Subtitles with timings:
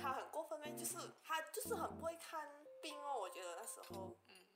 [0.00, 0.70] 他很过分呗？
[0.76, 2.48] 就是他就是很不会看
[2.82, 4.14] 病哦，我觉得那时候，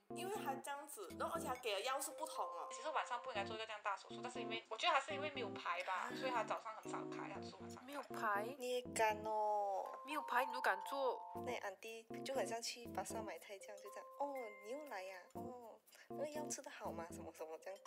[0.09, 2.69] 嗯，因为他这样子，然后而且他给的药是不同哦。
[2.71, 7.83] 其实晚上不应该做一个这样大手术，但是因为我觉得还是因为没有排吧，所以他早上很少开，他是晚上。
[7.85, 11.21] 没有排，你也敢哦，没有排你都敢做？
[11.45, 14.05] 那俺弟就很像去巴萨买菜这样，就这样。
[14.19, 14.33] 哦，
[14.65, 15.79] 你又来呀、哦，
[16.09, 17.05] 那个药吃的好吗？
[17.11, 17.83] 什么什么这样子，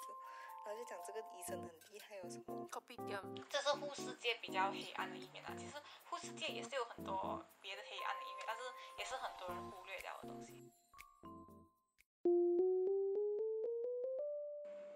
[0.67, 2.69] 然后就讲这个医生很厉害有，什么。
[2.69, 3.23] copy 掉。
[3.49, 5.55] 这是护士界比较黑暗的一面啊。
[5.57, 8.63] 其实护士界也是有很多别的黑暗的一面，但是
[8.99, 10.73] 也是很多人忽略掉的东西。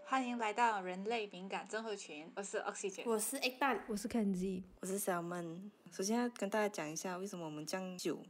[0.05, 3.05] 欢迎来到人类敏感症候群，我是 Oxygen。
[3.07, 5.71] 我是 egg 蛋，我是 Kenzie，我是小闷。
[5.93, 8.21] 首先要跟大家讲一下，为什么我们这样久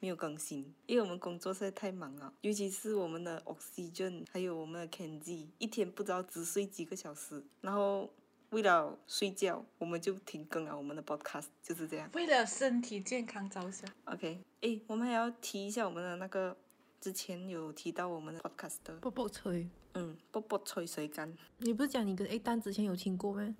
[0.00, 8.10] 没有更新，因为我们工作实在太忙了，尤其是我们的 Oxygen，还有我们的 Kenji，一天不知道只睡几个小时，然后
[8.50, 12.10] 为了睡觉，我们就停更了我们的 Podcast，就是这样。
[12.14, 16.56] 为了身体健康着想，OK，诶，我们还要提一下我们的那个，
[17.00, 19.68] 之前有提到我们的 Podcast 的，波波吹。
[19.94, 21.36] 嗯，波波吹水干。
[21.58, 23.54] 你不是讲你跟 egg 蛋之前有听过吗？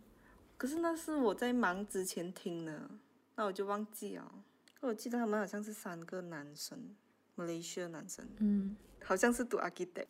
[0.57, 2.89] 可是那是我在忙之前听的，
[3.35, 4.33] 那我就忘记了。
[4.81, 6.97] 我记得他们好像是三个男生
[7.37, 10.07] ，，Malaysia 男生，嗯，好像是读 architect。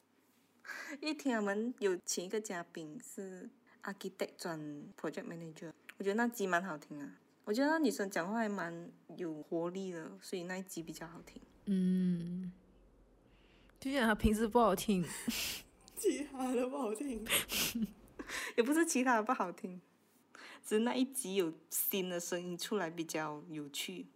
[1.00, 3.50] 一天他们有请一个嘉宾是
[3.82, 4.60] architect 转
[4.96, 7.18] project manager，我觉得那集蛮好听啊。
[7.44, 11.42] 我觉得那女生讲话还蛮有活力的，所以那一集比较好听。
[11.64, 12.52] 嗯，
[13.80, 15.04] 就讲他平时不好听，
[15.96, 17.26] 其他的不好听，
[18.56, 19.80] 也不是其他的不好听，
[20.64, 24.06] 只是那一集有新的声音出来比较有趣。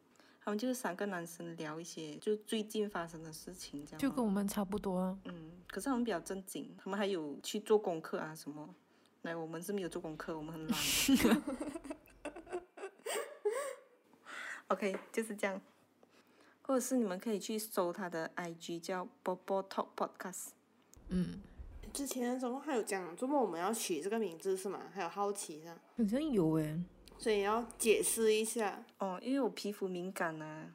[0.45, 5.19] 他们就是三个男生聊一些就最近发生的事情，这样就跟我们差不多啊。
[5.25, 8.75] 嗯，可是他们比较正经，他们还有去做功课啊什么。
[9.23, 10.79] 来，我们是没有做功课，我们很懒。
[14.69, 15.59] OK，就是这样。
[16.61, 20.49] 或者是你们可以去搜他的 IG 叫 Bobo Talk Podcast。
[21.09, 21.41] 嗯，
[21.91, 24.83] 之前总共还有讲，周末我们要取这个名字是吗？
[24.93, 26.79] 还有好奇的，好像有诶。
[27.25, 28.85] 所以要解释一下。
[28.99, 30.71] 哦，因为我皮肤敏感啊，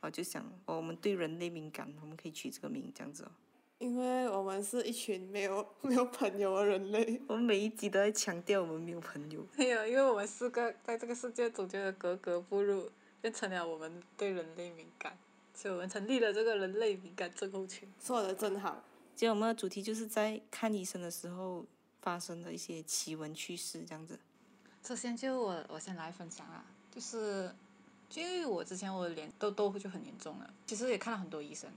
[0.00, 3.30] 我就想，哦，我们对人类敏感，我们可以取这个名，这样子哦。
[3.76, 9.44] 因为我们是一群没有 没有朋友的人类，我们每一集都在强调我们没有朋友。
[9.58, 12.88] 没有，因为我们四个在这个世界总觉得格格不入，
[13.20, 15.18] 变成了我们对人类敏感，
[15.52, 17.86] 所以我们成立了这个人类敏感症候群。
[18.02, 18.82] 说的真好。
[19.14, 21.66] 今天我们的主题就是在看医生的时候
[22.00, 24.18] 发生的一些奇闻趣事，这样子。
[24.86, 27.54] 首先就我我先来分享啊，就是，
[28.08, 31.70] 就因为我之前我脸痘痘就很严重了，其实也看了很多医生，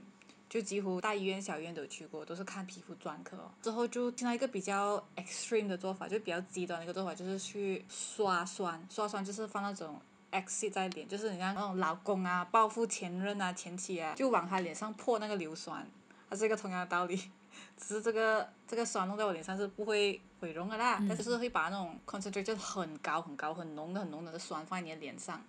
[0.48, 3.38] 就几乎大医院、小医院都有去过，都是看皮肤专科。
[3.62, 10.00] 之后就听到一个比较 extreme 的做法，就比较极端的一个做法，就是去刷酸，刷酸就是放那种
[10.32, 15.86] acid 在脸，就是你像那种老公啊、报复前任啊、前妻啊，就往他脸上泼那个硫酸，
[16.28, 17.30] 它是一个同样的道理。
[17.76, 25.42] 只是这个这个酸弄在我脸上是不会毁容的啦，但是会把那种 concentration 很高很高很浓的很浓的酸放在你的脸上，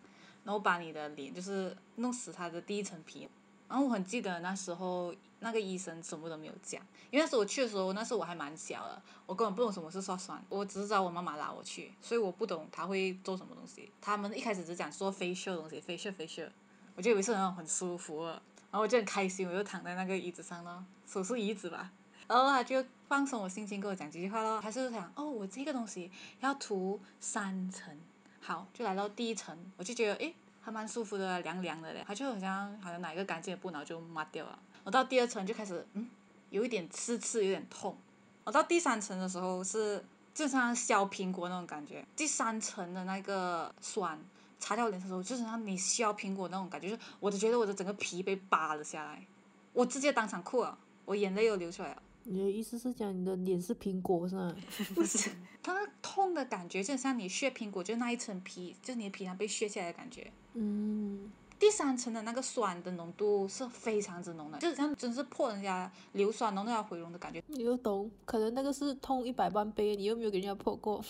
[0.44, 3.28] 然后把你的脸就是弄死它的第一层皮。
[3.68, 6.80] 然后我很记得那时候那个医生什么都没有讲，
[7.10, 13.92] 因为那时候我去的时候，那时候我还蛮小的，我根本不懂什么是刷酸，我只知道我妈妈拉我去，所以我不懂他会做什么东西。
[14.00, 16.50] 他们一开始只讲说 facial 的东西，facial facial，
[16.96, 18.42] 我就以为是那种很舒服的，然
[18.76, 21.92] 后我就很开心，我就躺在那个椅子上咯，手是椅子吧。
[22.28, 24.60] 然后他就放松我心情，跟我讲几句话咯。
[24.62, 27.96] 他是想哦，我这个东西要涂三层，
[28.42, 32.04] 好，就来到第一层，我就觉得诶，还蛮舒服的，凉凉的嘞。
[32.08, 34.58] 他就好像好像拿一个干净的布，然后就抹掉了。
[34.84, 36.10] 我到第二层就开始嗯，
[36.50, 37.96] 有一点刺刺，有点痛。
[38.44, 40.04] 我到第三层的时候是
[40.34, 44.20] 就像削苹果那种感觉，第三层的那个酸
[44.60, 49.26] 擦掉脸上的时候，就是像你削苹果那种感觉，就是我就觉得我的整个皮被扒了下来，
[49.74, 52.02] 我直接当场哭了，我眼泪又流出来了。
[52.28, 54.56] 你的意思是讲你的脸是苹果是吗？
[54.96, 55.30] 不是，
[55.62, 60.32] 它那痛的感觉就像你削苹果，就那一层皮，就是你的皮囊被削下来的感觉。
[60.54, 67.42] 嗯，第三层的那个酸的浓度是非常之浓的，就是像真是破人家硫酸，浓度要毁容的感觉。
[67.48, 71.04] 你又懂，可能那个是痛一百万倍，你又没有给人家破过。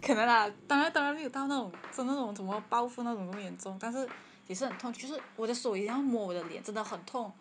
[0.00, 4.08] 可能啦，当然当然没有到那种真的那种什么报复那种那么严重，但是
[4.46, 7.32] 也是很痛，就是我的手一定要摸我的脸，真的很痛，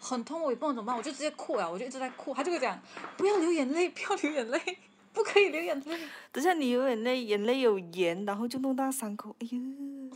[0.00, 2.80] 很痛，我也不知道怎么办，我就直接哭了，我就一直在哭，他就会讲
[3.18, 4.78] 不要流眼泪，不要流眼泪，
[5.12, 6.00] 不可以流眼泪。
[6.32, 9.58] 等下你流眼泪，眼泪有盐，然后就弄到伤口，哎呦，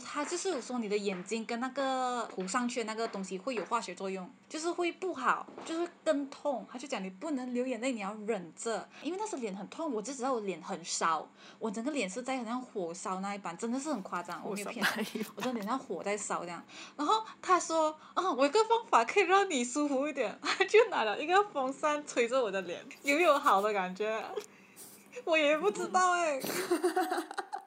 [0.03, 6.65] 他就是有说你的眼睛跟那个涂上去的那个东西会有化学作用，就是会不好，就是更痛。
[6.71, 11.27] 他就讲你不能流眼泪，你要忍着，因为那时候脸很痛，我就知道我脸很烧，
[11.59, 16.63] 我整个脸是在好像火烧那一般，真的是很夸张，我没有骗你，我真的脸像火在烧这样。
[16.97, 24.23] 然后他说，啊，我有个方法可以让你舒服一点，他 就拿了一个风扇吹着我的脸，有没有好的感觉？
[25.25, 26.39] 我也不知道哎、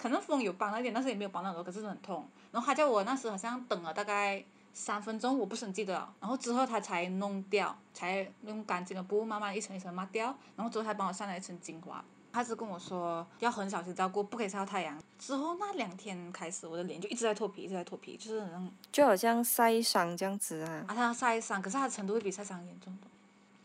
[0.00, 2.26] 可能风有帮了一点，但是也没有帮到很多，可是很痛。
[2.50, 4.42] 然后他叫我那时好像等了大概
[4.72, 6.14] 三分钟，我不是很记得了。
[6.20, 10.34] 然后之后他才弄掉，才用干净的布慢慢一层一层抹掉。
[10.56, 12.02] 然后之后他帮我上了一层精华。
[12.32, 14.96] 他是跟我说要很小心照顾，不可以晒到太阳。
[15.18, 20.84] 之后那两天开始，我的脸就一直在脱皮，一直在脱皮，就是那种就好像晒伤这样子啊。
[20.86, 23.08] 啊，它晒伤，可是他的程度会比晒伤严重的。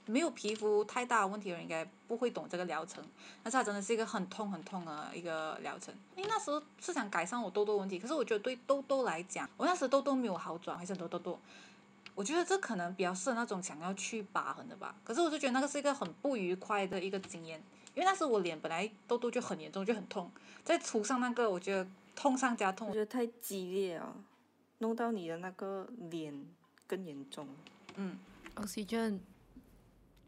[0.05, 3.03] 没有皮肤太大的问题的人应该不会懂这个疗程，
[3.43, 5.93] 但是它真的是一个很痛很痛的一个疗程。
[6.15, 11.39] 因为那时候是想改善我痘痘问题，可是我觉得对痘痘来讲，我那时痘痘没有好转，还是很多痘痘。
[12.13, 14.95] 我觉得这可能比较适合那种想要去疤痕的吧。
[15.03, 17.61] 可是我就觉得那个是一个很不愉快的一个经验，
[17.93, 20.31] 因为那时候我脸本来痘痘就很严重，就很痛，
[20.63, 21.85] 再涂上那个，我觉得
[22.15, 22.99] 痛上加痛我觉。
[22.99, 24.15] 得太激烈了，
[24.77, 26.33] 弄到你的那个脸
[26.87, 27.49] 更严重。
[27.95, 28.17] 嗯
[28.55, 29.19] ，oxygen，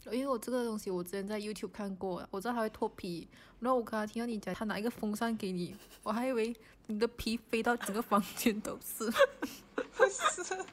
[0.06, 3.28] 因为我这个东西我之前在 YouTube 看过，我知道它会脱皮，
[3.60, 6.56] 然后我刚刚听到你讲他拿一个风扇给你，我还以为
[6.86, 9.12] 你的皮飞到整个房间都是。
[9.98, 10.66] 不是，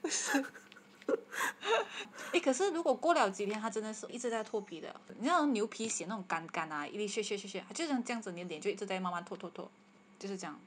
[0.00, 0.44] 不是。
[2.32, 4.94] 哎，可是如果过了几天，它真的是一直在脱皮的。
[5.16, 9.70] 你知道牛皮癣那种干干啊，一粒屑屑屑屑，它就像这样子，你的脸就一直在慢慢脱脱脱，
[10.18, 10.60] 就是这样。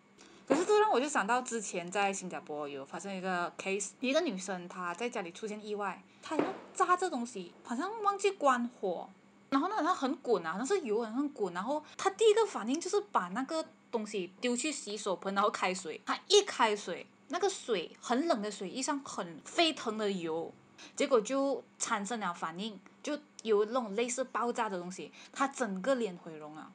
[0.48, 9.10] 可是这让我就想到之前在新加坡有发生一个 case，一个女生她在家里出现意外，她好像炸这东西，好像忘记关火，
[9.50, 20.54] 然后呢好像很滚啊，那是油很滚，然后她第一个反应就是把那个东西丢去洗手盆，然后开水，她一开水，那个水很冷的水遇上很沸腾的油，
[20.96, 26.72] 结果就产生了反应，就有那种类似爆炸的东西，她整个脸毁容了。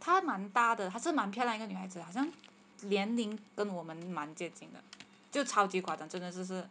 [0.00, 2.28] 她蛮大的，她是蛮漂亮一个女孩子，好像
[2.82, 4.82] 年龄跟我们蛮接近的，
[5.30, 6.64] 就超级夸张，真的是是。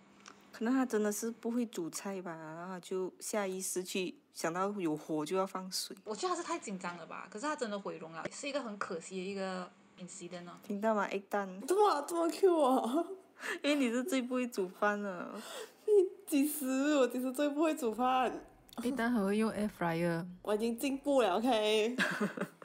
[0.52, 5.98] 可能他真的是不会煮菜吧，然后他就下意识去想到有火就要放水。
[6.04, 9.68] 我觉得他是太紧张了吧，可是他真的毁容了，是一个很可惜的一个
[9.98, 10.52] incident 哦。
[10.62, 13.06] 听到吗？egg 蛋，这么这么 Q 啊，
[13.64, 15.34] 因为你是最不会煮饭的。
[16.28, 18.32] 其实我其实最不会煮饭，
[18.84, 21.96] 一旦还会用 air fryer，我已经进步了，OK。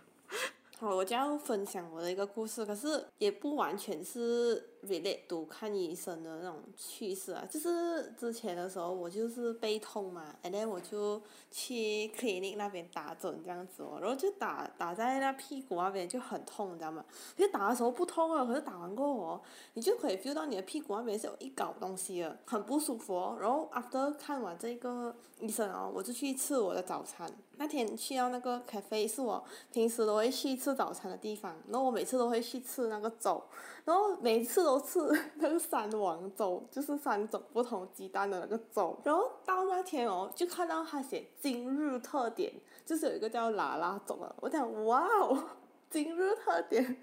[0.80, 7.44] 好，我就要分享我的一个故事，可是也不完全是 relate to 看医生的那种趣事啊。
[7.50, 11.20] 就是之前的时候，我就是背痛嘛，and then 我就
[11.50, 17.04] 去 clinic 那边打针这样子哦，然后就打打在那屁股那边就很痛，你知道吗？
[17.36, 19.40] 就打的时候不痛啊，可是打完过后哦，
[19.74, 23.36] 你就可以 feel 到你的屁股那边是有一搞东西的，很不舒服哦。
[23.40, 27.30] 然后 after 看完这个医生哦，我就去吃我的早餐。
[27.60, 29.42] 那天去到那个 cafe 是我
[29.72, 33.42] 平时都会去吃早餐的地方，然后我每次都会去吃那个粥，
[33.84, 34.98] 然后每次都吃
[35.36, 38.94] 那个三王粥，就是三种不同鸡蛋的那个粥。
[39.02, 42.52] 然后到那天哦，就看到他写今日特点，
[42.84, 45.42] 就是有一个叫拉拉粥的，我讲哇哦。
[45.90, 47.02] 今日特点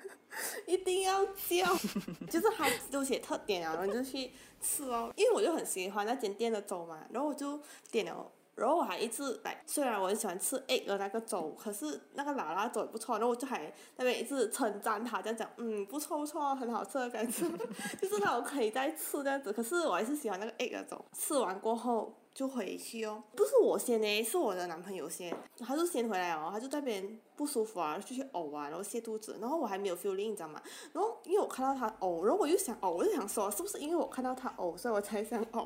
[0.67, 1.65] 一定要叫，
[2.29, 4.31] 就是他都写特点啊，然后就去
[4.61, 7.59] 吃哦，因为我就很喜欢那间店的粥嘛，然后我就
[7.91, 8.31] 点了。
[8.55, 17.45] 然后我还一直来，虽然我很喜欢吃 egg 的那个粥，可是那个拉拉粥也不错，然后我就还那边一直称赞他，这样讲，嗯，不错不错，很好吃的感觉，
[18.01, 19.51] 就是那种可以再吃这样子。
[19.51, 21.03] 可是我还是喜欢那个 egg 的粥。
[21.11, 30.61] 吃完过后就回去哦，不是我先呢，是我的男朋友先，他就先回来哦，他就在那边不舒服啊，就去呕啊，然后泻肚子，然后我还没有 feeling，你知道吗？
[30.91, 35.65] 然后因为我看到他呕，然后我又想呕，我就想说是不是因为我看到他呕，所以我才想呕，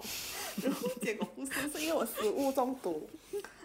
[0.61, 3.01] 然后结果不是，是因为我食物中毒。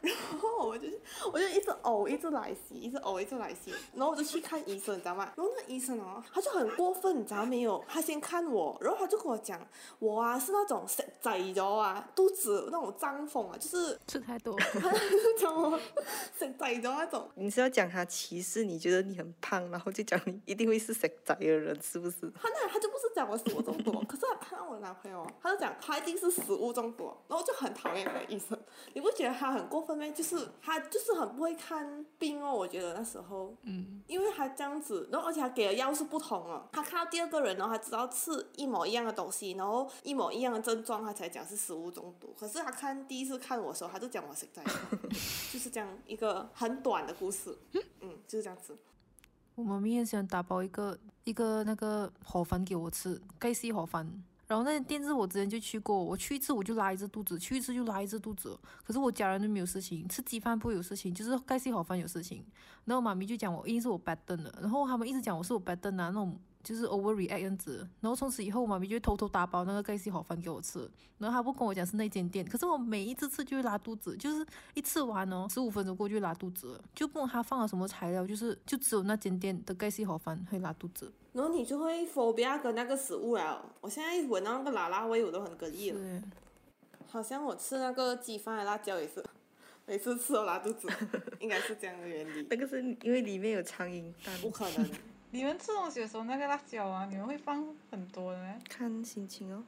[0.04, 0.88] 然后我就
[1.32, 5.32] 我就一直呕，一直来洗，一直呕，一直来洗，然后我就去看医生，你知道吗？
[5.36, 7.82] 然后那个医生哦，他就很过分，你知道没有？
[7.88, 9.60] 他先看我，然后他就跟我讲，
[9.98, 14.54] 我啊是那种食仔咗啊，肚子那种胀风啊，就是吃太多。
[14.58, 14.98] 他就
[15.38, 15.78] 讲我
[16.38, 17.28] 食仔咗那种。
[17.34, 22.30] 你是要讲他歧视你，觉得你很胖，然后就讲你一定会是食仔的人，是不是？
[22.40, 28.58] 他那他就不是讲我食物中毒，可是他看到我男朋友，他就讲他一定是食物中毒，然后我就很讨厌那个医生。
[28.92, 30.08] 你不觉得他很过分吗？
[30.10, 36.68] 就是他就是很不会看病哦，我觉得那时候，嗯，因为他这样子，然后而且他给的药是不同哦。
[36.72, 42.34] 他看到第二个人，然后他知道吃一模一样的东西，然后一模一样的症状，他才讲是食物中毒。
[42.38, 44.62] 可是他看第一次看我的时候，他就讲我食在，
[45.52, 47.56] 就是这样一个很短的故事，
[48.00, 48.76] 嗯，就是这样子。
[49.54, 54.24] 我妈咪很喜欢打包一个一个那个河粉给我吃，盖西河粉。
[54.46, 58.58] 然后那店子我之前就去过，我去一次我就拉一次肚子，去一次就拉一次肚子。
[58.84, 62.44] 可是我家人都没有事情，吃鸡饭不会有事情，就是盖西好饭有事情。
[62.84, 66.38] 然后妈咪就讲我一定是我 bad 的，然后他们一直讲我是我白登啊那种。
[66.64, 81.12] 就是 overreact 样子，然后从此以后，我妈咪就会偷偷打包那个盖西好饭给我吃，然后她不跟我讲是那间店，可是我每一次吃就会拉肚子，就是一吃完哦，十五分钟过去拉肚子，就不管他放了什么材料，就是就只有那间店的盖西好饭会拉肚子。
[81.34, 85.94] 然后你就会 phobia 跟那个食物了，我现在闻到那个辣辣味我都很膈应。
[85.94, 86.22] 对，
[87.06, 89.22] 好像我吃那个鸡饭的辣椒也是，
[89.84, 90.88] 每次吃都拉肚子，
[91.40, 92.46] 应该是这样的原理。
[92.50, 94.38] 那个是因为里面有苍蝇蛋。
[94.38, 94.88] 不可能。
[95.34, 98.54] 你们吃东西的时候那个辣椒啊，你们会放很多的吗？
[98.70, 99.64] 看心情哦。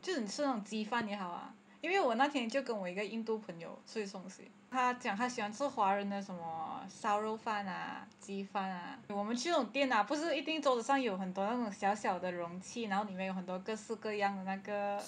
[0.00, 8.98] 就是你吃那种鸡饭也好啊，因为我那天就跟我一个印度朋友吃东西，他讲他喜欢吃华人的什么烧肉饭啊、鸡饭啊。
[9.08, 14.98] 我们去那种店啊，不是一定桌子上有很多那种小小的容器，然后里面有很多各式各样的那个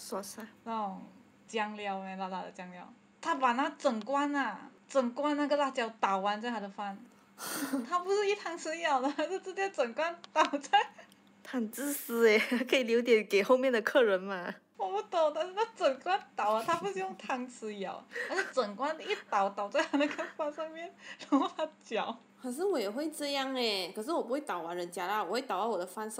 [0.64, 1.00] 那种
[1.49, 2.87] 酱料诶，辣辣的酱料。
[3.23, 6.99] 他把那整罐啊，整罐那个辣椒倒完在他的饭。
[7.88, 10.78] 他不是一汤匙舀的， 他是直接整罐倒在。
[11.42, 14.54] 他很自私诶，可以留点给后面的客人嘛。
[14.76, 20.92] 我不懂，但是他整罐倒了，他不是用汤匙舀，他是整罐一倒倒在他那个饭上面，
[21.30, 22.16] 然后他搅。
[22.40, 26.11] 可是我也会这样诶，可是我不会倒完人家啦，我会倒到我的饭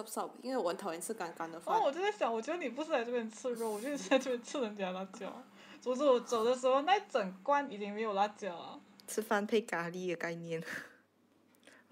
[0.43, 1.77] 因为我很讨厌吃干干的饭。
[1.77, 5.43] 哦，我就在想，我觉得你不是来这边吃肉，我觉得你是来这边吃人家辣椒。
[5.81, 8.81] 总之我走的时候，那整罐已经没有辣椒了。
[9.09, 10.63] 吃饭配咖喱的概念。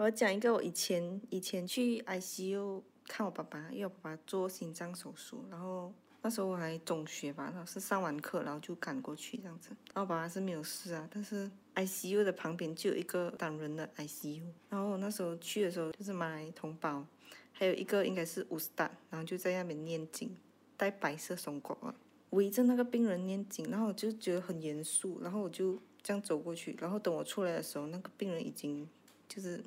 [0.02, 5.92] 我讲一个，我以前以前去 ICU 看我爸爸，因为我爸爸做心脏手术，然后
[6.22, 14.40] 那时候我还中学吧，然后是上完课然后就赶过去这样子，然后爸爸是没有事啊，但是 ICU 的旁边就有一个单人的 ICU，
[14.70, 17.04] 然后我那时候去的时候就是马来同胞，
[17.52, 20.34] 还有一个应该是乌斯达，然后就在那边念经，
[20.78, 21.94] 戴白色松果啊，
[22.30, 28.88] 围着那个病人念经，然后我就觉得很严肃，然后我就这样走过去，然后等我出来的时候，那个病人已经
[29.28, 29.62] 就是。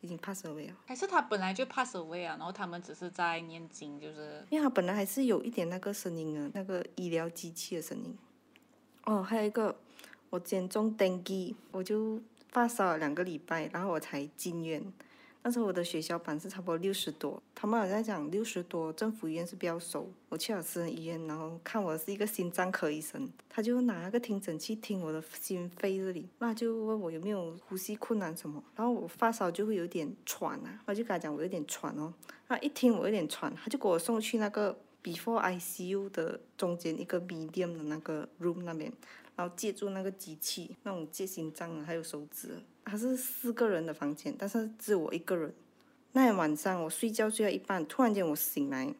[0.00, 2.36] 已经 pass away 了，还是他本来就 pass away 啊？
[2.36, 4.44] 然后他们只是在念经，就是。
[4.50, 8.16] 因为他本来还是有一点那个声音啊，那个医疗机器的声音。
[9.04, 9.74] 哦，还有一个，
[10.30, 14.82] 我今天中 dengue，我就发烧了两个礼拜，然后我才进院。
[15.42, 20.10] 那时候我的血小板是差不多六十多，他们好像讲六十多，政府医院是比较熟。
[20.28, 32.12] 我去了私人医院，然后看我是一个心脏科医生，他就拿那个听诊器听我的心肺这里，那就问我有没有呼吸困难什么，然后我发烧就会有点喘啊，我就跟他讲我有点喘哦，
[32.46, 38.92] 他一听我有点喘，他就给我送去那个 before ICU 的中间一个 medium 的那个 room 那边，
[39.38, 42.60] 然后借助那个机器，那种借心脏啊，还有手指。
[42.84, 45.54] 它是四个人的房间，但是只有我一个人。
[46.10, 48.92] 那天晚上我睡觉睡到一半，突然间我醒来，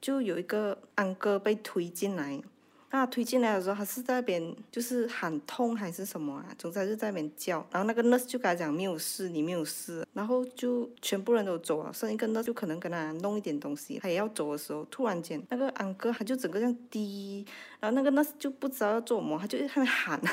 [0.00, 2.42] 就有一个安哥被推进来。
[2.90, 6.46] 那推进来的时候，他是在那边就是喊痛还是什么啊？
[6.56, 7.66] 总之是在那边叫。
[7.70, 10.06] 然后那个 nurse 就跟他讲没有事，你没有事。
[10.12, 13.98] 然后就全部人都走了，剩一个 nurse 就可能跟他弄一点东西。
[13.98, 17.44] 他也要走的时候，突然间那个安哥他就整个这样低，
[17.80, 20.20] 然后那个 nurse 就不知道要做什么，他就在那边喊。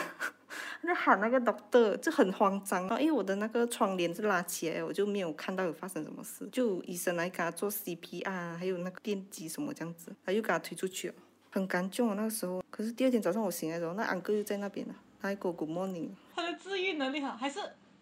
[0.84, 2.82] 就喊那个 doctor，就很慌张。
[2.82, 6.48] 然后因为我的那个窗帘是拉起来，我就没有看到有发生什么事。
[6.52, 11.16] 就医生来给他做 CPR，还有那个电击什么这样子，他又给他推出去了，
[11.54, 12.64] 很干重啊那个时候。
[12.72, 16.10] 可是第二天早上我醒来的时候，那安哥又在那边了，他还给我 good morning。
[16.36, 17.60] 他的治愈能力好，还是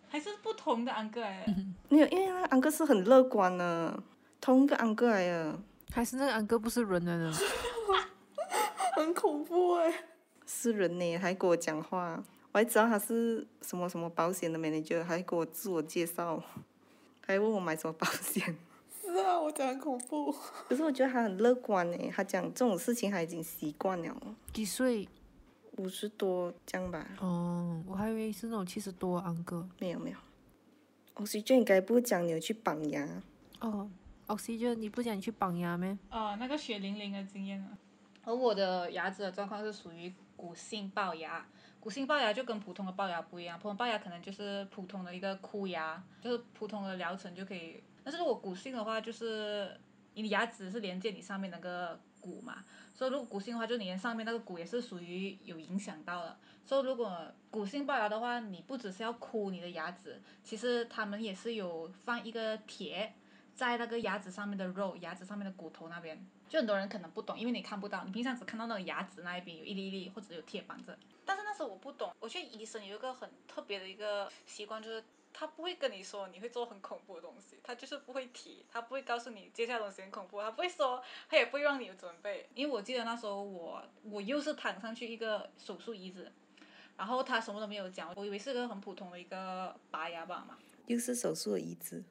[0.08, 1.46] 还是不同的安哥哎。
[1.90, 4.02] 没有，因为那安哥是很乐观的，
[4.40, 5.60] 同一个安哥来的。
[5.92, 7.34] 还是那个安哥不是人来的？
[8.96, 9.94] 很恐怖哎。
[10.46, 12.24] 是人呢，还跟我讲话。
[12.54, 16.42] 我还知道他是什么什么保险的 manager，还给我自我介绍，
[17.26, 18.58] 还问我买什么保险。
[19.12, 20.32] 是啊，我觉得很恐怖。
[20.68, 24.16] 可是我觉得他很乐观诶，他讲这种事情他已经习惯了。
[24.54, 25.08] 几岁？
[25.78, 27.08] 五十多这样吧。
[27.22, 29.68] 哦，我还以为是那种七十多安哥。
[29.80, 30.18] 没有没有。
[31.16, 33.08] Oxygen 应该不讲你有去绑牙。
[33.62, 33.90] 哦
[34.28, 35.98] ，Oxygen 你不讲你去绑牙咩？
[36.12, 37.78] 哦，那个血淋淋的经验啊。
[38.26, 41.48] 而我的牙齿的状况是属于骨性龅牙。
[41.80, 47.82] 骨性龅牙就跟普通的龅牙不一样，普通龅牙可能就是普通的一个箍牙，就是普通的疗程就可以。
[48.04, 49.80] 但是如果骨性的话，就是
[50.14, 56.38] 你的牙齿是连接你上面那个骨嘛，所以如果骨性的话，就连上面那个骨也是属于有影响到的。
[56.66, 63.14] 所以如果骨性龅牙的话，你不只是要箍你的牙齿，其实他们也是有放一个铁
[63.56, 66.24] 在那个牙齿上面的肉，牙齿上面的骨头那边。
[66.48, 70.98] 就很多人可能不懂，因为你看不到，你平常只看到那个牙齿那一边有一粒粒或者有铁绑着。
[71.26, 75.02] 但是那时候我不懂，我觉得医生有一个很特别的一个习惯，就是
[75.34, 82.48] 他不会跟你说你会做很恐怖的东西，他就是不会提，他不会告诉你接下来东西很恐怖，他不会说，他也不会让你有准备。
[82.54, 86.32] 因为我记得那时候我我又是躺上去一个手术椅子，
[86.98, 90.58] 然后他什么都没有讲，我以为是个很普通的一个拔牙吧嘛，
[90.88, 92.04] 又是手术的椅子，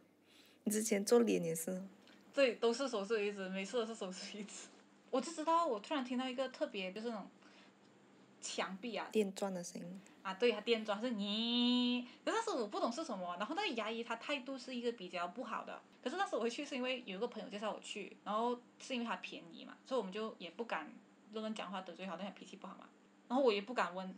[0.64, 1.82] 你之前做脸也是，
[2.32, 4.68] 对，都是手术椅子，每次都是手术椅子。
[5.10, 7.28] 我就知道，我突然听到一个特别就是那种
[8.40, 10.00] 墙壁啊，电钻的声音。
[10.22, 20.92] 啊，对，它电钻是你，可是那时候我不懂是什么，然后那个牙医他态度是一个比较不好的，可是那时候我会去是因为有一个朋友介绍我去，然后是因为他便宜嘛，所以我们就也不敢
[21.32, 22.84] 乱人讲话得罪他，但他脾气不好嘛，
[23.28, 24.14] 然后我也不敢问，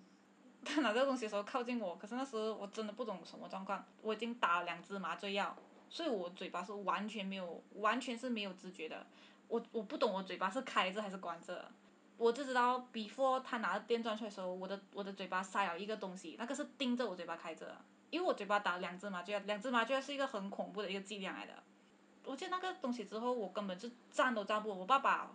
[0.65, 5.57] 他拿这个东西的时候靠近我，可是那时候我真的不懂什么状况，我已经打了两支麻醉药，
[5.89, 9.07] 所以我嘴巴是完全没有，完全是没有知觉的，
[9.47, 11.71] 我我不懂我嘴巴是开着还是关着。
[12.23, 17.77] 我就知道，before 他拿电钻出来的时候，我的我的嘴巴塞了一个东西，那个是盯着我嘴巴开着，
[18.11, 21.53] 因为我嘴巴打两支麻醉药，两支麻醉药是一个很恐怖的一个剂量来的。
[22.25, 24.79] 我见那个东西之后，我根本就站都站不稳。
[24.79, 25.35] 我爸爸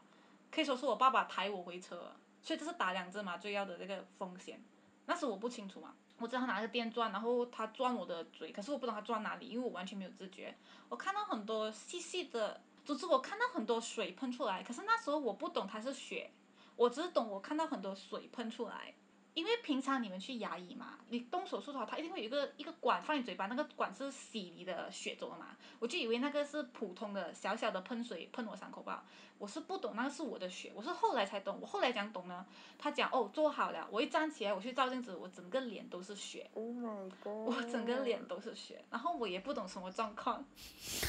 [0.50, 2.10] 可以说是我爸爸抬我回车，
[2.42, 4.64] 所以这是打两支麻醉药的这个风险。
[5.08, 10.56] 那时我不清楚嘛，我知道他拿个电钻，然后他钻我的嘴，可是我不知道他钻哪里，因为我完全没有知觉。
[10.88, 16.32] 我看到很多细细的，总之我看到很多水喷出来，可是那时候我不懂它是血。
[16.78, 18.94] 我只是懂，我看到很多水喷出来，
[19.34, 29.04] 因为平常你们去牙医嘛，你动手术的话，它一定会有一个一个管放你嘴巴，那个管是洗你的血走的嘛，我就以为那个是普通的小小的喷水喷我伤口吧，
[29.38, 32.46] 我是不懂那个是我的血，我是后来才懂，我后来讲懂呢，
[32.78, 37.46] 他讲哦做好了，我一站起来我去照镜子，我整个脸都是血，Oh my god！
[37.50, 40.44] 我整个脸都是血，然后我也不懂什么状况，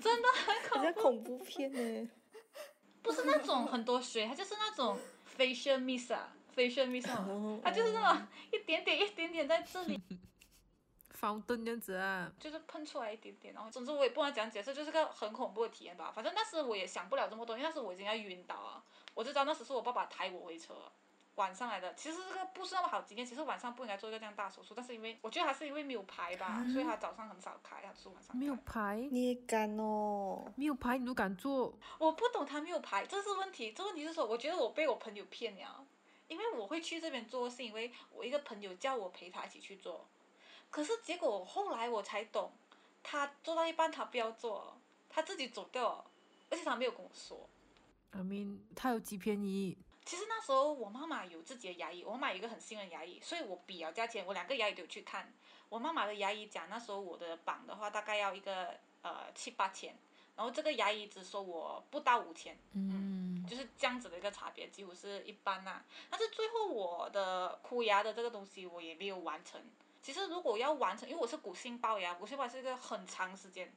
[0.00, 2.10] 真的很恐怖，像恐怖片呢。
[3.02, 4.98] 不是那种很多水， 它就是那种
[5.36, 10.00] facial mist 啊，facial mist，它就是那种一点点一点点在这里，
[11.12, 16.10] 方墩这样子啊，就是喷出来一点点，然后总之我也不能讲解释，就是个很恐怖的体验吧。
[16.14, 18.82] 反正那时我也想不了这么多，因为那时我已经要晕倒了，
[19.14, 20.74] 我就知道那时是我爸爸抬我回车。
[21.40, 23.26] 晚上来的，其实这个不是那么好经验。
[23.26, 28.36] 其实晚上不应该做一个这样大手术，但是因为我觉得还是因为没有排吧，所以他早上很少开，他是晚上。
[28.36, 30.52] 没有排，你也敢哦？
[30.54, 31.72] 没有排你都敢做？
[31.98, 33.72] 我不懂他没有排，这是问题。
[33.72, 35.86] 这问题是说，我觉得我被我朋友骗了，
[36.28, 40.06] 因为我会去这边做，是因为我一个朋友叫我陪他一起去做，
[40.68, 42.52] 可是结果后来我才懂，
[43.02, 44.76] 他做到一半他不要做，
[45.08, 46.04] 他自己走掉，
[46.50, 47.48] 而且他没有跟我说。
[48.12, 49.78] I mean，他有几便宜？
[50.10, 55.32] 其实那时候我妈妈有自己的牙医，我妈妈有一个很信任牙医，所以我比较价钱，我两个牙医都有去看。
[55.68, 59.94] 我妈妈的牙医讲那时候我的绑的话大概要一个呃七八千，
[60.34, 65.80] 然后这个牙医只收我不到五千，嗯，就是这样子的一个差别，几乎是一般呐。
[66.10, 69.62] 但是最后我的箍牙的这个东西我也没有完成。
[70.02, 73.72] 其实如果要完成，因为我是骨性龅牙，骨性龅是一个很长时间。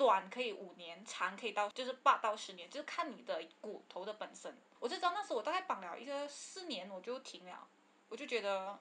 [0.00, 4.50] 短可以五年，长可以到就是八到十年，就是看你的骨头的本身。
[4.78, 7.68] 我就知道那时我大概绑了一个四年，我就停了，
[8.08, 8.78] 我就觉得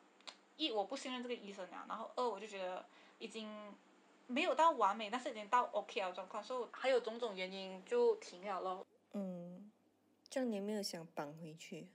[0.55, 2.85] 一我不信任这个医生了，然后二我就觉得
[3.17, 3.49] 已经
[4.27, 8.87] 没有到完美，但是已经到 OK 了状况，所以还有种种原因就停了咯。
[9.11, 9.69] 嗯，
[10.29, 11.85] 这样你没有想绑回去？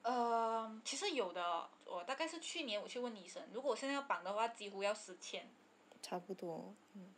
[0.00, 5.46] 呃，其实有的，我大概是去年我去问医生，如果我现在要绑的话，几乎要十千。
[6.00, 7.12] 差不多，嗯。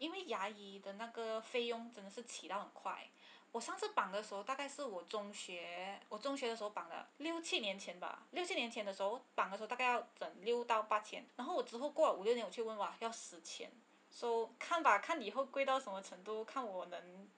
[0.00, 3.06] 因为牙医的那个费用真的是起到很快，
[3.52, 13.70] 我上次绑的时候大概是我中学，我中学的时候绑的，六七年前吧，六七年前的时候绑的时候大概要整六到八千，然后我之后过了五六年我去问哇要十千，
[14.10, 17.28] 说看吧，看以后贵到什么程度，看我能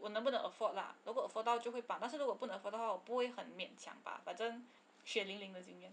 [0.00, 4.66] 我能不能 afford 啦，如果 afford 到就会绑，但是如果不能 afford 的话，我不会很勉强吧，反正
[5.04, 5.92] 血淋淋的经验。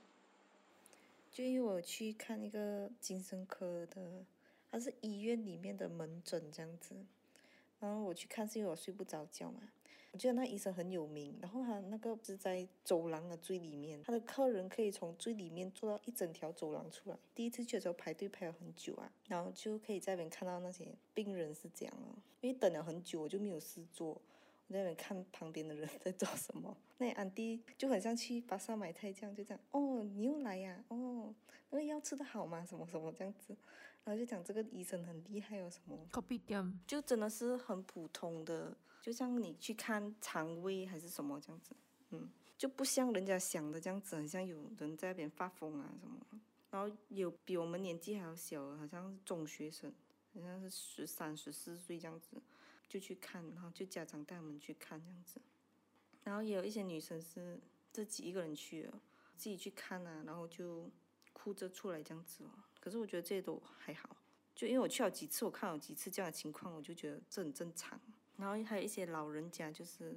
[1.30, 4.24] 就因为我去看一个精神科的。
[4.74, 6.96] 他是医院里面的门诊这样子，
[7.80, 9.62] 然后我去看是因为我睡不着觉嘛。
[10.12, 17.18] 我觉得那医生很有名，然后他那个不是在走廊的最里面，他的客人可以从最里面坐到一整条走廊出来。
[17.36, 24.20] 第一次去的时候排队排了很久啊，然后就可以在那边看到那些病人是这样了，因为等了很久我就没有事做。
[24.68, 30.84] 我在那边看旁边的人在做什么，那安迪就很像去巴萨买菜这样，就这样哦，你又来呀？
[30.88, 31.32] 哦，
[31.70, 32.66] 那个药吃的好吗？
[32.66, 33.56] 什么什么这样子，
[34.04, 36.08] 然后就讲这个医生很厉害有，什么？
[36.86, 41.76] 就真的是很普通的，就像你去看肠胃还是什么这样子，
[42.10, 46.20] 嗯，就不像人家想的这样子，很像有人在那边发疯啊什么。
[46.72, 49.94] 然后有比我们年纪还要小，好像是中学生，
[50.34, 52.42] 好像是十三十四岁这样子。
[52.90, 55.42] 就去看，然后就家长带我们去看这样子，
[56.24, 57.60] 然后也有一些女生是
[57.92, 59.02] 自己一个人去了，
[59.36, 60.92] 自己去看啊，然后就
[61.32, 62.50] 哭着出来这样子哦。
[62.84, 64.14] 可是我觉得这些都还好，
[64.54, 67.98] 就因为我去了几次，我看了几次这样的情况，我就觉得这很正常。
[68.36, 70.14] 然后还有一些老人家就是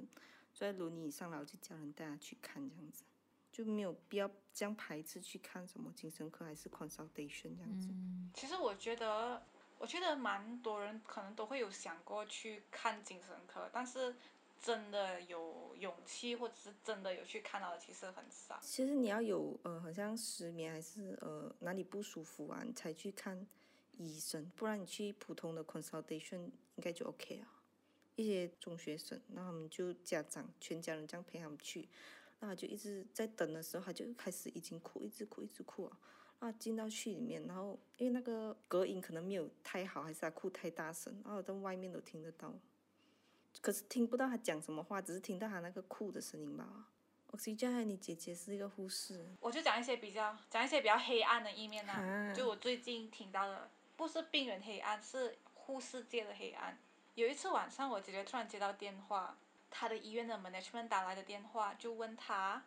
[0.53, 3.05] 坐在轮椅上，然后就叫人带他去看这样子，
[3.49, 7.87] 就没有必要这样排斥去看什么精神科还是 consultation 这样子。
[7.89, 9.41] 嗯，其实我觉得，
[9.77, 14.13] 我觉得蛮多人可能都会有想过去看精神科，但是
[14.61, 18.59] 真的有勇气或者是真的有去看到的，其实很少。
[18.61, 23.47] 其实你要有呃，好像失眠还是呃哪里不舒服啊，你才去看
[23.97, 27.53] 医生，不然你去普通的 consultation 应该就 OK 啊。
[28.15, 31.87] 一些中学生，那他们就家长全家人这样陪他们去，
[32.39, 35.99] 那他就一直在等的时候，他就开始已经哭，一直哭，一直哭啊。
[36.39, 42.51] 那进到去里面，然后因为那个隔音可能没有太好，还是他哭太大声，然后在外面都听得到，
[43.61, 46.65] 可是听不到他讲什么话，只是听到他那个哭的声音吧。
[47.31, 56.77] 我记得你姐姐是一个护士，我就讲一些比较讲一些比较黑暗的一面呐、啊就我最近听到的，不是病人黑暗，是护士界的黑暗。
[57.15, 59.37] 有一次晚上，我姐姐突然接到电话，
[59.69, 62.63] 她的医院的 management 打来的电话，就问她，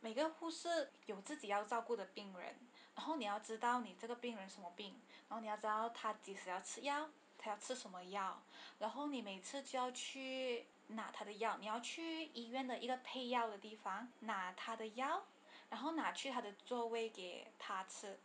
[0.00, 2.56] 每个护士有自己要照顾的病人，
[2.94, 4.98] 然后你要知道你这个病人什么病，
[5.28, 8.42] 然后你要知道他几时要吃药，他要吃什么药，
[8.78, 15.22] 然后你每次就要去拿他的药，你要去医院的一个配药的地方拿他的药，
[15.70, 18.18] 然后拿去他的座位给他吃。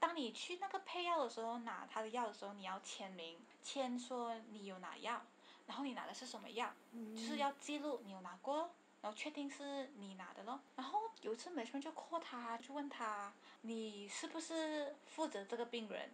[0.00, 5.22] 当你去那个配药的时候，拿他的药的时候，你要签名，签说你有拿药，
[5.66, 6.72] 然后你拿的是什么药，
[7.14, 10.60] 就是要记录你有拿过，然后确定是你拿的咯。
[10.76, 16.10] 然后有一次美春就 call 他，就问他，你是不是负责这个病人？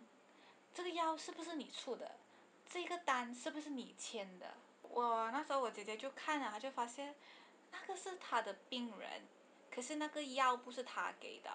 [0.72, 2.12] 这个药是不是你出的？
[2.72, 4.54] 这个单是不是你签的？
[4.82, 7.16] 我那时候我姐姐就看了，她就发现
[7.72, 9.22] 那个是她的病人，
[9.70, 11.50] 可是那个药不是她给的，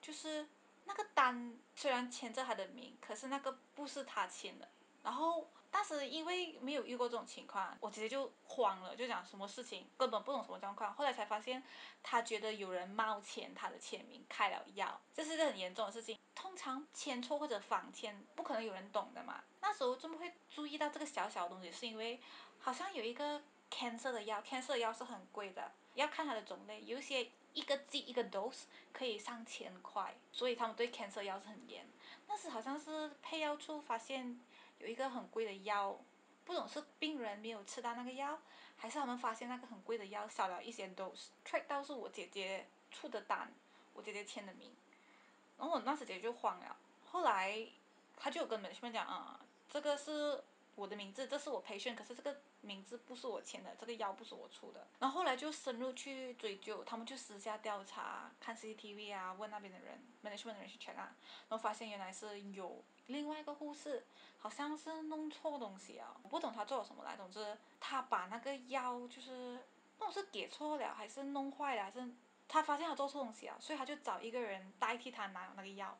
[0.00, 0.48] 就是
[0.84, 4.68] 那个单虽然签着她的名，可是那个不是她签的。
[5.02, 10.92] 然后当时因为没有遇过这种情况，我直接就慌了，就讲什么事情根本不懂什么状况。
[10.92, 11.62] 后来才发现，
[12.02, 16.18] 他觉得有人冒签他的签名开了药，这是个很严重的事情。
[16.34, 19.42] 通常签错或者仿签，不可能有人懂的嘛。
[19.60, 21.70] 那时候怎么会注意到这个小小的东西？
[21.70, 22.20] 是因为
[22.58, 31.86] 好像有一个 cancer 的药，cancer 的药是很贵的，要看它的种类，有一些一个剂一个 dose 可以上千块，所以他们对 cancer 药是很严。
[32.26, 34.40] 那时好像是配药处发现
[34.80, 35.96] 有一个很贵的药，
[36.44, 38.38] 不懂是病人没有吃到那个药，
[38.76, 43.52] 还是他们发现那个很贵的药少了一些 dose，track 到是我姐姐出的单，
[43.94, 44.74] 我姐姐签的名，
[45.58, 46.76] 然后我那时姐姐就慌了，
[47.10, 47.66] 后来
[48.16, 49.38] 她就跟门诊讲啊、
[49.68, 50.42] 这个是
[50.74, 54.86] 我的名字，这是我培训，可是这个名字不是我签的，这个药不是我出的。
[54.98, 61.14] 然后后来就深入去追究，他们就私下调查，看 CCTV 啊，问那边的人，management 的人去全啊，
[61.48, 64.04] 然后发现原来是有另外一个护士，
[64.38, 69.58] 好像是弄错东西啊，我不懂他做了什么来，总之他把那个药就是
[69.98, 72.08] 不懂是给错了还是弄坏了，还是
[72.48, 75.98] 他发现他做错东西啊，所以他就找一个人代替他拿那个药，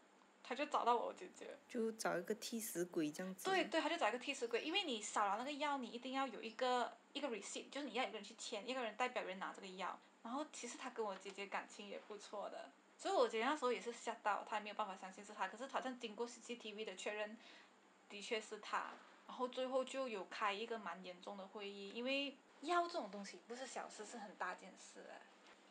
[0.50, 1.46] 他就找到我姐姐。
[1.68, 3.44] 就找一个替死鬼这样子。
[3.44, 9.96] 对对，他就找一个替死鬼，因为你少了那个药，你一定要有一个一个 receipt，就是你要一个人去签，一个人代表人拿这个药。
[10.24, 17.38] 然后其实他跟我姐姐感情也不错的，所以我姐姐那时候也是吓到，她也没有办法相信是他，可是好像经过 CCTV 的确认，
[18.08, 18.90] 的确是他。
[19.28, 25.10] 然后最后就有开一个蛮严重的会议，因为药这种东西不是小事，是很大件事的。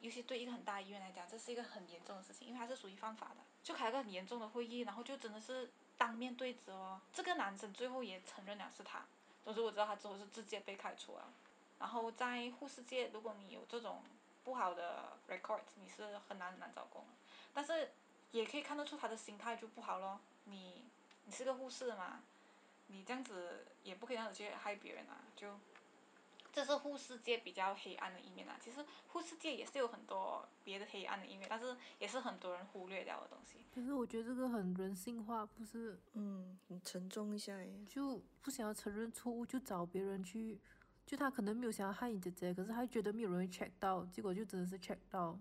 [0.02, 3.36] 尤其对一个很大医院来讲，这是一个很严重的事情，因为它是属于犯法的。
[3.64, 7.02] 就开个很严重的会议，然后就真的是当面对质哦。
[7.14, 9.06] 这个男生最后也承认了是他，
[9.44, 11.28] 总之我知道他之后是直接被开除了。
[11.80, 14.02] 然后在护士界，如果你有这种
[14.44, 17.04] 不好的 record，你是很难很难找工。
[17.54, 17.92] 但是
[18.32, 20.20] 也可以看得出他的心态就不好咯。
[20.46, 20.86] 你
[21.26, 22.22] 你是个护士嘛，
[22.88, 25.60] 你这样子也不可以这样子去害别人啊，就。
[26.60, 28.58] 这是护士界比较黑暗的一面啊。
[28.60, 33.65] 其实护士界也是有很多别的黑暗的一面，但是也是很多人忽略掉的东西。
[33.74, 37.86] 可是我觉得这个很人性化，不是嗯，很沉重一下诶。
[37.88, 40.60] 就不想要承认错误，就找别人去，
[41.06, 45.39] 就他可能没有想要害你姐姐，可是他觉得没有人会 check 到，结果就真的是 check 到，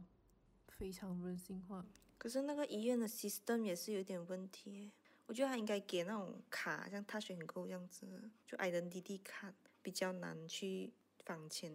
[0.69, 1.85] 非常人性化。
[2.17, 4.91] 可是那个医院的 system 也是有点问题耶，
[5.27, 8.07] 我觉得他应该给那种卡，像 Touch and Go 这样子，
[8.47, 9.53] 就 identity 卡
[9.83, 10.93] 比较难去
[11.29, 11.71] 仿签。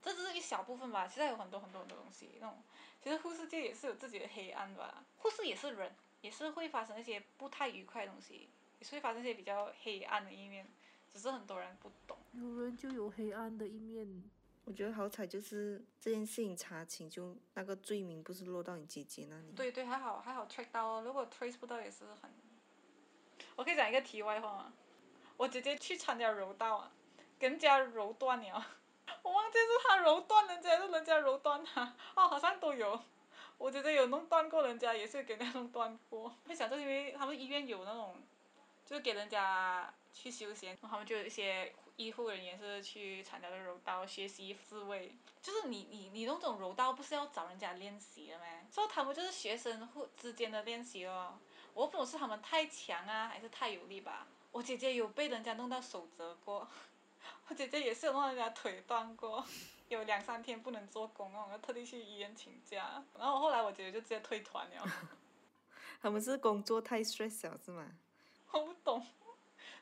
[0.00, 2.30] 这只是一小部分吧，其实还有很多很多很多东西。
[2.40, 2.62] 那种
[3.02, 10.66] 其实护士界也是有自己的黑暗吧，护士也是人，也是会发生一些不太愉快的东西，也是会发生一些比较黑暗的一面，
[11.12, 12.16] 只是很多人不懂。
[12.32, 14.24] 有人就有黑暗的一面，
[14.64, 19.52] 我觉得好彩就是这件事情查清，就那个罪名不是落到你姐姐那里。
[19.56, 22.30] 对对，还好还好 track 到哦，如果 trace 不到也是很。
[23.54, 24.72] 我可以讲一个题外话吗？
[25.36, 26.92] 我姐姐去参加柔道啊，
[27.38, 28.66] 给人家柔断了，
[29.22, 33.00] 我忘记是她揉断人家，还是人家揉断她，哦，好像都有。
[33.58, 36.34] 我姐姐有弄断过人家，也是给人家弄断过。
[36.48, 38.16] 会想，到因为他们医院有那种，
[38.84, 45.14] 就是给人家去休闲，然后他们就有一些医护人员是去参加的柔道学习自卫。
[45.40, 48.66] 就是你你你弄这种柔道，不是要找人家练习的咩？
[48.70, 51.38] 所以他们就是学生互之间的练习哦。
[51.74, 54.26] 我不懂是他们太强啊，还是太有力吧。
[54.50, 56.68] 我姐姐有被人家弄到手折过，
[57.52, 59.44] 我姐姐也是有弄人家腿断过，
[59.90, 63.04] 有两三天不能做工哦，要特地去医院请假。
[63.18, 64.88] 然后后来我姐姐就直接退团了。
[66.00, 67.86] 他们是工作太 stress 了是吗？
[68.52, 69.06] 我不懂，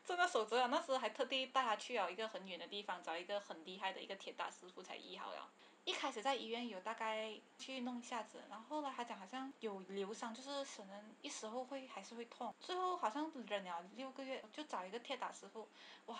[0.04, 5.48] 真的手折了，那时候还特地带她去了一个很远的地方，找一个很厉害的一个铁打师傅才医好了。
[5.84, 15.68] 一开始在医院有大概去弄一下子，然后后来他讲好像有流伤，就是可能一时候会还是会痛，最后好像忍了六个月，就找一个铁打师傅，
[16.06, 16.18] 哇，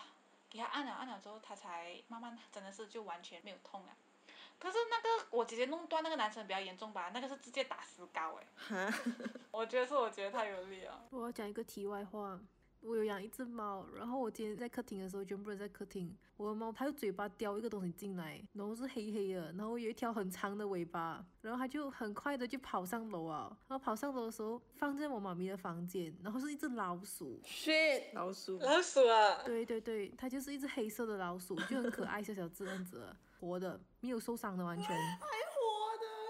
[0.50, 3.96] 给他按了按了之后，他才慢慢真的是就完全没有痛了。
[4.58, 8.46] 可是那个我姐姐弄断那个男生比较严重吧，那个是直接打石膏诶，
[8.90, 8.98] 哈，
[9.52, 11.02] 我觉得是我觉得太有力了。
[11.10, 12.38] 我要讲一个题外话，
[12.82, 29.42] 我有养一只猫，然后我今天在客厅的时候，全部人在客厅，我的猫它就嘴巴叼一个东西进来，然后是黑黑的，然后有一条很长的尾巴，然后它就很快的就跑上楼啊，然后跑上楼的时候放在我妈咪的房间，然后是一只老鼠，shit，老鼠，老鼠啊！
[29.44, 34.96] 对对对，它就是一只黑色的老鼠，就很可爱，小小只这样子的，活的，没有受伤的完全。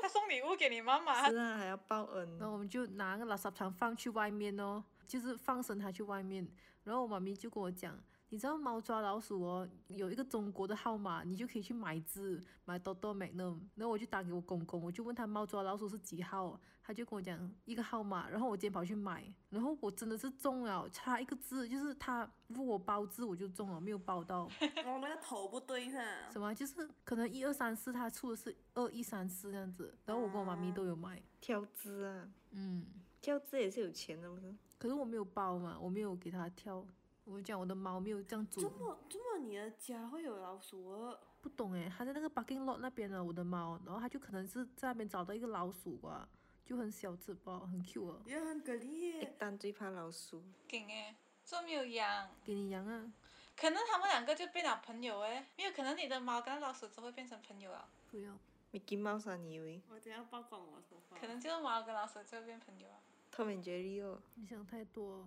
[0.02, 2.46] 他送礼物给你妈妈，是啊，还要报恩然。
[2.46, 6.46] 后我们就拿那个垃圾场放去外面哦，就是放生它去外面。
[6.84, 13.60] 然后我妈咪就跟我讲，你知道猫抓老鼠哦，有一个中国的号码，你就可以去买字，买 Dodo Magnum。
[13.74, 18.30] 然后我就打给我公公，我就问他猫抓老鼠是几号，他就跟我讲一个号码。
[18.30, 24.44] 然后我今天跑去买，然后我真的是中了，差一个字，就是他问我包字我就中了，没有包到。
[24.86, 26.30] 我那个头不对噻。
[26.32, 26.54] 什么？
[26.54, 29.94] 就是可能一二三四，他出的是二一三四这样子。
[30.06, 32.86] 然后我跟我妈咪都有买，挑资啊，嗯。
[33.20, 34.54] 跳这也是有钱的，不是？
[34.78, 36.84] 可是我没有包嘛，我没有给它跳。
[37.24, 41.18] 我讲我的猫没有这样这煮，么这么你的家会有老鼠哦？
[41.40, 46.28] 不懂诶，它在那个 parking lot 那边呢，我的猫，然后它就可能是在那边找到一个老鼠吧，
[46.64, 49.30] 就很小只吧，很 cute 哦，也很可一怜。
[49.38, 50.42] 单最怕老鼠。
[50.66, 53.12] 劲诶，这没有养，给你养啊，
[53.56, 58.32] 可能他们两个就变了朋友诶，没有可能你的猫跟老鼠只会变成朋友啊，不要。
[58.72, 61.16] Mickey Mouse 啊，你以为我等下曝光我头发。
[61.16, 62.98] 可能就是猫跟老鼠就会变朋友啊。
[63.32, 64.20] Tom and Jerry 哦？
[64.34, 65.26] 你想太多，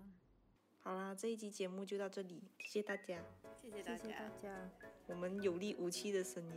[0.81, 3.19] 好啦，这一期节目就到这里，谢谢大家，
[3.61, 4.29] 谢谢大家谢谢大。
[4.41, 4.69] 家。
[5.07, 6.51] 我们有力无气的声音。